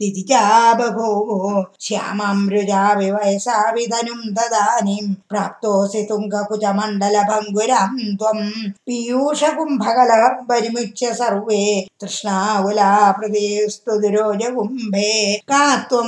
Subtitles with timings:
[0.00, 8.52] ദിതിജാബഭൂവോ ശ്യാമമൃജാവി വയസാ വിധനും ദദാനിം പ്രാപ്തോസി തുംഗകുജമണ്ഡലഭംഗുരം ത്വം
[8.86, 15.38] പീയൂഷകുംഭകല പരിമുച്യ സർവേ തൃഷ്ണാകുലാ പ്രതീസ്തു ദുരോജകുംഭേ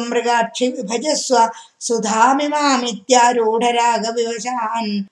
[0.04, 1.48] മൃഗാക്ഷി വിഭജസ്വ
[1.82, 2.48] सुधामि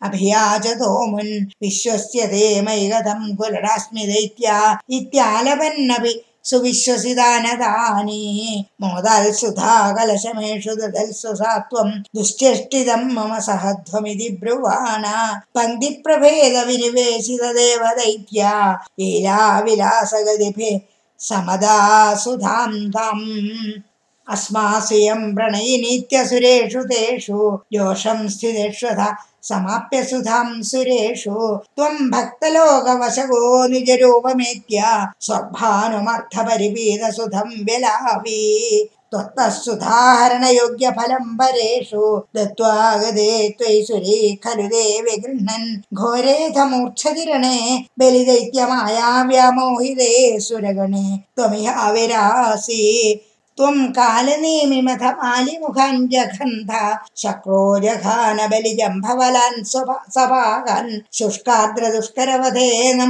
[0.03, 11.59] अभियाचतो मुन्। विश्वस्य ते मयि गतं कुलडास्मि दैत्या। इत्यालपन्नपि सुविश्वसिदानदानि मोदाल् सुधा कलशमेषु ददल्सु सा
[11.59, 20.81] त्वं दुश्चेष्टितं मम सहध्वमिति ब्रुवाणा। पङ्क्तिप्रभेदविनिवेशितदेव दैत्या। एलाविलासगदि
[21.19, 23.83] समदा सुधां तम्।
[24.31, 41.37] अस्मासुयं प्रणयिनीत्यसुरेषु तेषु जोषं स्थितेष्वथ समाप्य सुधां सुरेषु। त्वं भक्तलोकवशगो निजरूपमेत्य स्वर्भानुमर्थपरिपीतसुधं व्यलापि त्वत्तः सुधाहरणयोग्यफलं
[41.37, 53.21] परेषु दत्त्वा गदे त्वयि सुरे खलु देवि गृह्णन्। घोरेथमूर्च्छतिरणे बलिदैत्यमायाव्यामोहिते सुरगणे। त्वमिहाविरासि
[53.61, 53.79] त्वं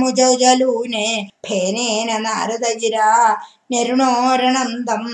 [0.00, 1.06] मुजौजलूने
[1.46, 3.10] फेनेन नारदगिरा
[3.72, 5.04] निरुणोरणं तं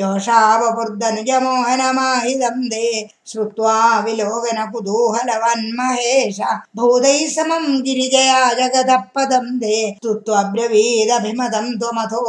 [0.00, 2.88] योषावपुर्दनुजमोहनमाहिदं दे
[3.30, 6.38] श्रुत्वा विलोकनकुतूहलवन्महेश
[6.76, 12.24] भूतैः समं गिरिजया जगतः पदं दे स्तुत्वब्रवीदभिमतं त्वमथो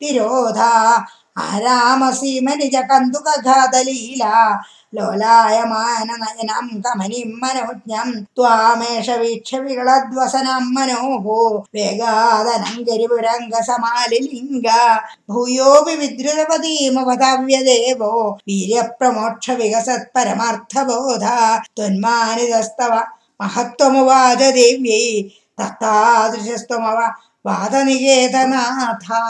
[0.00, 0.72] तिरोधा
[1.36, 4.34] रामसीमनिज कन्दुकघादलीला
[4.94, 6.66] लोलायमाननयनं
[11.74, 13.54] वेगादनं गिरिवरङ्ग
[15.30, 18.12] भूयोऽपि विद्रुलपदीम भव्य देवो
[18.48, 21.38] वीर्यप्रमोक्षविकसत्परमर्थबोधा
[21.76, 22.92] त्वन्मानिदस्तव
[23.40, 25.06] महत्त्वमुवाददेव्यै
[25.58, 26.98] तत्तादृशस्त्वमव
[27.46, 29.20] वादनिकेतनाथा।